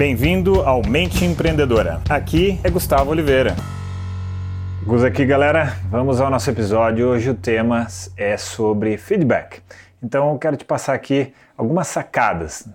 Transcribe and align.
Bem-vindo 0.00 0.62
ao 0.62 0.80
Mente 0.82 1.26
Empreendedora. 1.26 2.00
Aqui 2.08 2.58
é 2.64 2.70
Gustavo 2.70 3.10
Oliveira. 3.10 3.54
Gus 4.82 5.04
aqui, 5.04 5.26
galera. 5.26 5.76
Vamos 5.90 6.22
ao 6.22 6.30
nosso 6.30 6.48
episódio. 6.48 7.08
Hoje 7.08 7.28
o 7.28 7.34
tema 7.34 7.86
é 8.16 8.34
sobre 8.38 8.96
feedback. 8.96 9.60
Então 10.02 10.32
eu 10.32 10.38
quero 10.38 10.56
te 10.56 10.64
passar 10.64 10.94
aqui 10.94 11.34
algumas 11.54 11.86
sacadas, 11.86 12.66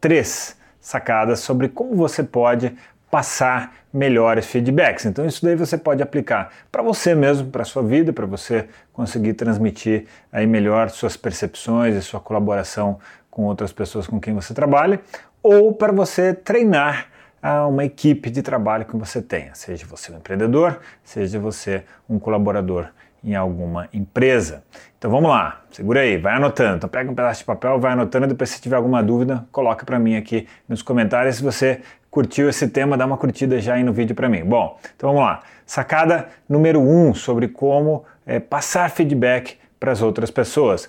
três 0.00 0.56
sacadas 0.80 1.40
sobre 1.40 1.68
como 1.68 1.94
você 1.94 2.22
pode 2.22 2.74
passar 3.10 3.74
melhores 3.92 4.46
feedbacks. 4.46 5.04
Então 5.04 5.26
isso 5.26 5.44
daí 5.44 5.56
você 5.56 5.76
pode 5.76 6.02
aplicar 6.02 6.50
para 6.72 6.82
você 6.82 7.14
mesmo, 7.14 7.50
para 7.50 7.62
sua 7.62 7.82
vida, 7.82 8.10
para 8.10 8.24
você 8.24 8.68
conseguir 8.90 9.34
transmitir 9.34 10.06
aí 10.32 10.46
melhor 10.46 10.88
suas 10.88 11.14
percepções 11.14 11.94
e 11.94 12.00
sua 12.00 12.20
colaboração 12.20 12.98
com 13.30 13.44
outras 13.44 13.72
pessoas 13.72 14.06
com 14.06 14.20
quem 14.20 14.34
você 14.34 14.52
trabalha, 14.52 15.00
ou 15.42 15.72
para 15.74 15.92
você 15.92 16.34
treinar 16.34 17.06
a 17.42 17.66
uma 17.66 17.84
equipe 17.84 18.30
de 18.30 18.42
trabalho 18.42 18.84
que 18.84 18.96
você 18.96 19.22
tenha, 19.22 19.54
seja 19.54 19.86
você 19.86 20.12
um 20.12 20.16
empreendedor, 20.16 20.78
seja 21.02 21.38
você 21.38 21.84
um 22.08 22.18
colaborador 22.18 22.88
em 23.22 23.34
alguma 23.34 23.88
empresa. 23.92 24.62
Então 24.98 25.10
vamos 25.10 25.30
lá, 25.30 25.62
segura 25.70 26.00
aí, 26.00 26.16
vai 26.16 26.34
anotando. 26.34 26.76
Então 26.76 26.88
pega 26.88 27.10
um 27.10 27.14
pedaço 27.14 27.40
de 27.40 27.46
papel, 27.46 27.78
vai 27.78 27.92
anotando, 27.92 28.26
depois 28.26 28.50
se 28.50 28.60
tiver 28.60 28.76
alguma 28.76 29.02
dúvida, 29.02 29.46
coloca 29.52 29.84
para 29.84 29.98
mim 29.98 30.16
aqui 30.16 30.46
nos 30.68 30.82
comentários. 30.82 31.36
Se 31.36 31.42
você 31.42 31.80
curtiu 32.10 32.48
esse 32.48 32.68
tema, 32.68 32.96
dá 32.96 33.06
uma 33.06 33.16
curtida 33.16 33.60
já 33.60 33.74
aí 33.74 33.82
no 33.82 33.92
vídeo 33.92 34.14
para 34.14 34.28
mim. 34.28 34.44
Bom, 34.44 34.78
então 34.96 35.10
vamos 35.10 35.22
lá. 35.22 35.40
Sacada 35.64 36.28
número 36.48 36.80
1 36.80 37.08
um 37.08 37.14
sobre 37.14 37.48
como 37.48 38.04
é, 38.26 38.40
passar 38.40 38.90
feedback 38.90 39.58
para 39.78 39.92
as 39.92 40.02
outras 40.02 40.30
pessoas. 40.30 40.88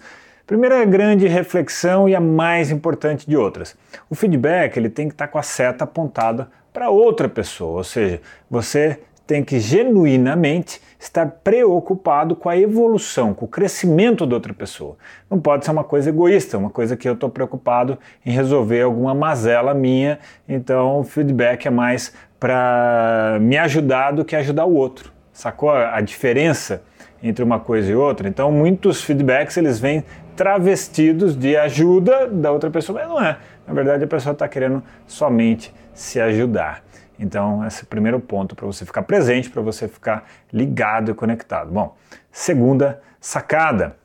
Primeira 0.51 0.83
grande 0.83 1.29
reflexão 1.29 2.09
e 2.09 2.13
a 2.13 2.19
mais 2.19 2.71
importante 2.71 3.25
de 3.25 3.37
outras. 3.37 3.73
O 4.09 4.15
feedback 4.15 4.75
ele 4.75 4.89
tem 4.89 5.07
que 5.07 5.13
estar 5.13 5.29
com 5.29 5.37
a 5.37 5.41
seta 5.41 5.85
apontada 5.85 6.49
para 6.73 6.89
outra 6.89 7.29
pessoa, 7.29 7.77
ou 7.77 7.83
seja, 7.85 8.19
você 8.49 8.99
tem 9.25 9.45
que 9.45 9.61
genuinamente 9.61 10.81
estar 10.99 11.25
preocupado 11.41 12.35
com 12.35 12.49
a 12.49 12.57
evolução, 12.57 13.33
com 13.33 13.45
o 13.45 13.47
crescimento 13.47 14.25
da 14.25 14.35
outra 14.35 14.53
pessoa. 14.53 14.97
Não 15.29 15.39
pode 15.39 15.63
ser 15.63 15.71
uma 15.71 15.85
coisa 15.85 16.09
egoísta, 16.09 16.57
uma 16.57 16.69
coisa 16.69 16.97
que 16.97 17.07
eu 17.07 17.13
estou 17.13 17.29
preocupado 17.29 17.97
em 18.25 18.31
resolver 18.31 18.81
alguma 18.81 19.15
mazela 19.15 19.73
minha, 19.73 20.19
então 20.49 20.99
o 20.99 21.03
feedback 21.05 21.65
é 21.65 21.71
mais 21.71 22.11
para 22.37 23.37
me 23.39 23.57
ajudar 23.57 24.11
do 24.11 24.25
que 24.25 24.35
ajudar 24.35 24.65
o 24.65 24.73
outro. 24.73 25.13
Sacou 25.31 25.69
a 25.69 26.01
diferença 26.01 26.83
entre 27.23 27.43
uma 27.43 27.59
coisa 27.59 27.91
e 27.91 27.95
outra? 27.95 28.27
Então 28.27 28.51
muitos 28.51 29.01
feedbacks 29.01 29.55
eles 29.57 29.79
vêm 29.79 30.03
travestidos 30.35 31.35
de 31.35 31.55
ajuda 31.55 32.27
da 32.27 32.51
outra 32.51 32.69
pessoa, 32.69 32.99
mas 32.99 33.09
não 33.09 33.21
é. 33.21 33.37
Na 33.67 33.73
verdade, 33.73 34.03
a 34.03 34.07
pessoa 34.07 34.33
está 34.33 34.47
querendo 34.47 34.83
somente 35.05 35.73
se 35.93 36.19
ajudar. 36.19 36.83
Então, 37.19 37.65
esse 37.65 37.81
é 37.81 37.83
o 37.83 37.87
primeiro 37.87 38.19
ponto 38.19 38.55
para 38.55 38.65
você 38.65 38.85
ficar 38.85 39.03
presente, 39.03 39.49
para 39.49 39.61
você 39.61 39.87
ficar 39.87 40.25
ligado 40.51 41.11
e 41.11 41.13
conectado. 41.13 41.71
Bom, 41.71 41.95
segunda 42.31 43.01
sacada 43.19 44.00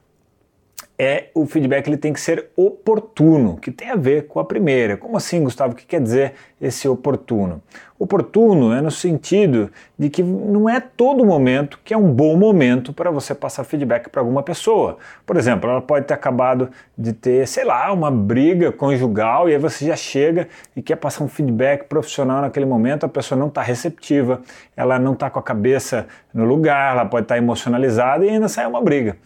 é 0.98 1.26
o 1.34 1.44
feedback 1.46 1.86
ele 1.86 1.98
tem 1.98 2.12
que 2.12 2.20
ser 2.20 2.50
oportuno, 2.56 3.56
que 3.58 3.70
tem 3.70 3.90
a 3.90 3.96
ver 3.96 4.26
com 4.26 4.40
a 4.40 4.44
primeira. 4.44 4.96
Como 4.96 5.16
assim, 5.16 5.42
Gustavo? 5.44 5.74
O 5.74 5.76
que 5.76 5.84
quer 5.84 6.00
dizer 6.00 6.32
esse 6.60 6.88
oportuno? 6.88 7.62
Oportuno 7.98 8.72
é 8.72 8.80
no 8.80 8.90
sentido 8.90 9.70
de 9.98 10.10
que 10.10 10.22
não 10.22 10.68
é 10.68 10.80
todo 10.80 11.24
momento 11.24 11.80
que 11.82 11.94
é 11.94 11.96
um 11.96 12.10
bom 12.12 12.36
momento 12.36 12.92
para 12.92 13.10
você 13.10 13.34
passar 13.34 13.64
feedback 13.64 14.08
para 14.08 14.20
alguma 14.20 14.42
pessoa. 14.42 14.98
Por 15.24 15.36
exemplo, 15.36 15.68
ela 15.68 15.80
pode 15.80 16.06
ter 16.06 16.14
acabado 16.14 16.70
de 16.96 17.12
ter, 17.12 17.46
sei 17.46 17.64
lá, 17.64 17.90
uma 17.92 18.10
briga 18.10 18.70
conjugal 18.72 19.48
e 19.48 19.52
aí 19.52 19.58
você 19.58 19.86
já 19.86 19.96
chega 19.96 20.48
e 20.74 20.82
quer 20.82 20.96
passar 20.96 21.24
um 21.24 21.28
feedback 21.28 21.84
profissional 21.88 22.42
naquele 22.42 22.66
momento, 22.66 23.04
a 23.04 23.08
pessoa 23.08 23.38
não 23.38 23.48
está 23.48 23.62
receptiva, 23.62 24.42
ela 24.76 24.98
não 24.98 25.14
está 25.14 25.30
com 25.30 25.38
a 25.38 25.42
cabeça 25.42 26.06
no 26.34 26.44
lugar, 26.44 26.92
ela 26.92 27.06
pode 27.06 27.24
estar 27.24 27.34
tá 27.34 27.38
emocionalizada 27.38 28.26
e 28.26 28.30
ainda 28.30 28.48
sai 28.48 28.66
uma 28.66 28.82
briga. 28.82 29.16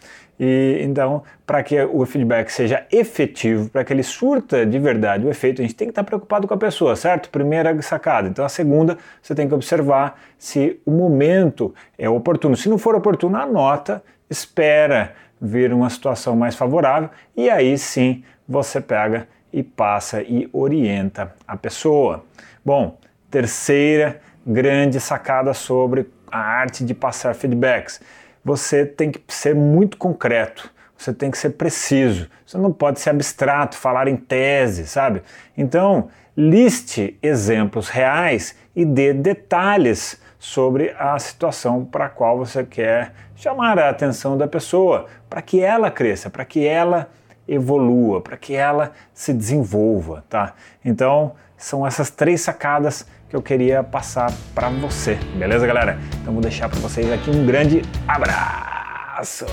E 0.43 0.79
então, 0.81 1.21
para 1.45 1.61
que 1.61 1.79
o 1.83 2.03
feedback 2.03 2.49
seja 2.49 2.83
efetivo, 2.91 3.69
para 3.69 3.83
que 3.83 3.93
ele 3.93 4.01
surta 4.01 4.65
de 4.65 4.79
verdade 4.79 5.23
o 5.23 5.29
efeito, 5.29 5.61
a 5.61 5.63
gente 5.63 5.75
tem 5.75 5.85
que 5.85 5.91
estar 5.91 6.03
preocupado 6.03 6.47
com 6.47 6.53
a 6.55 6.57
pessoa, 6.57 6.95
certo? 6.95 7.29
Primeira 7.29 7.79
sacada. 7.83 8.27
Então, 8.27 8.43
a 8.43 8.49
segunda, 8.49 8.97
você 9.21 9.35
tem 9.35 9.47
que 9.47 9.53
observar 9.53 10.19
se 10.39 10.81
o 10.83 10.89
momento 10.89 11.75
é 11.95 12.09
oportuno. 12.09 12.57
Se 12.57 12.69
não 12.69 12.79
for 12.79 12.95
oportuno, 12.95 13.37
anota, 13.37 14.03
espera 14.27 15.13
vir 15.39 15.71
uma 15.71 15.91
situação 15.91 16.35
mais 16.35 16.55
favorável 16.55 17.11
e 17.37 17.47
aí 17.47 17.77
sim 17.77 18.23
você 18.49 18.81
pega 18.81 19.27
e 19.53 19.61
passa 19.61 20.23
e 20.23 20.49
orienta 20.51 21.35
a 21.47 21.55
pessoa. 21.55 22.25
Bom, 22.65 22.97
terceira 23.29 24.19
grande 24.43 24.99
sacada 24.99 25.53
sobre 25.53 26.09
a 26.31 26.39
arte 26.39 26.83
de 26.83 26.95
passar 26.95 27.35
feedbacks 27.35 28.01
você 28.43 28.85
tem 28.85 29.11
que 29.11 29.21
ser 29.27 29.55
muito 29.55 29.97
concreto, 29.97 30.71
você 30.97 31.13
tem 31.13 31.31
que 31.31 31.37
ser 31.37 31.51
preciso, 31.51 32.29
você 32.45 32.57
não 32.57 32.71
pode 32.71 32.99
ser 32.99 33.09
abstrato, 33.09 33.75
falar 33.75 34.07
em 34.07 34.15
tese, 34.15 34.87
sabe? 34.87 35.23
Então, 35.57 36.09
liste 36.35 37.17
exemplos 37.21 37.89
reais 37.89 38.55
e 38.75 38.85
dê 38.85 39.13
detalhes 39.13 40.21
sobre 40.39 40.95
a 40.97 41.17
situação 41.19 41.85
para 41.85 42.05
a 42.05 42.09
qual 42.09 42.37
você 42.37 42.63
quer 42.63 43.13
chamar 43.35 43.77
a 43.79 43.89
atenção 43.89 44.37
da 44.37 44.47
pessoa, 44.47 45.07
para 45.29 45.41
que 45.41 45.59
ela 45.61 45.89
cresça, 45.89 46.29
para 46.29 46.45
que 46.45 46.65
ela 46.65 47.09
evolua, 47.47 48.21
para 48.21 48.37
que 48.37 48.53
ela 48.53 48.91
se 49.13 49.33
desenvolva, 49.33 50.23
tá? 50.29 50.53
Então, 50.85 51.33
são 51.57 51.85
essas 51.85 52.09
três 52.09 52.41
sacadas 52.41 53.05
que 53.31 53.35
eu 53.37 53.41
queria 53.41 53.81
passar 53.81 54.29
para 54.53 54.67
você, 54.69 55.17
beleza, 55.37 55.65
galera? 55.65 55.97
Então 56.21 56.33
vou 56.33 56.41
deixar 56.41 56.67
para 56.67 56.77
vocês 56.81 57.09
aqui 57.09 57.29
um 57.29 57.45
grande 57.45 57.81
abraço. 58.05 59.45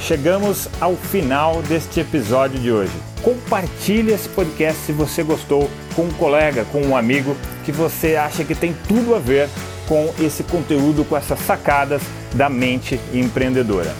Chegamos 0.00 0.70
ao 0.80 0.96
final 0.96 1.60
deste 1.60 2.00
episódio 2.00 2.58
de 2.58 2.72
hoje. 2.72 2.92
Compartilhe 3.22 4.10
esse 4.10 4.26
podcast 4.30 4.80
se 4.86 4.92
você 4.92 5.22
gostou 5.22 5.68
com 5.94 6.04
um 6.04 6.12
colega, 6.12 6.64
com 6.72 6.80
um 6.80 6.96
amigo 6.96 7.36
que 7.62 7.70
você 7.70 8.16
acha 8.16 8.42
que 8.42 8.54
tem 8.54 8.74
tudo 8.88 9.14
a 9.14 9.18
ver 9.18 9.50
com 9.86 10.14
esse 10.18 10.42
conteúdo, 10.42 11.04
com 11.04 11.14
essas 11.14 11.38
sacadas 11.40 12.00
da 12.34 12.48
mente 12.48 12.98
empreendedora. 13.12 13.94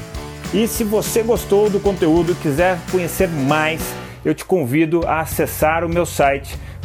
E 0.54 0.66
se 0.66 0.82
você 0.82 1.22
gostou 1.22 1.68
do 1.68 1.78
conteúdo 1.78 2.32
e 2.32 2.36
quiser 2.36 2.78
conhecer 2.90 3.28
mais, 3.28 3.82
eu 4.24 4.34
te 4.34 4.46
convido 4.46 5.06
a 5.06 5.20
acessar 5.20 5.84
o 5.84 5.88
meu 5.90 6.06
site 6.06 6.58